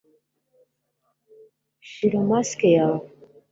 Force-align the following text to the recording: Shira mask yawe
Shira 1.89 2.21
mask 2.29 2.59
yawe 2.75 2.99